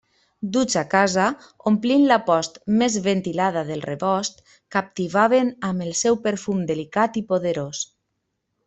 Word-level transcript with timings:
Duts 0.53 0.77
a 0.79 0.83
casa, 0.93 1.25
omplint 1.71 2.07
la 2.11 2.17
post 2.29 2.57
més 2.79 2.95
ventilada 3.09 3.63
del 3.69 3.85
rebost, 3.91 4.43
captivaven 4.77 5.53
amb 5.71 5.87
el 5.89 5.95
seu 6.05 6.23
perfum 6.27 6.67
delicat 6.73 7.23
i 7.25 7.29
poderós. 7.35 7.89